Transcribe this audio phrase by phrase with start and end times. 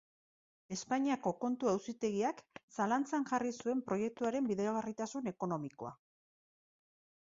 [0.75, 2.41] Espainiako Kontu Auzitegiak
[2.77, 5.97] zalantzan jarri zuen proiektuaren bideragarritasun ekonomikoa,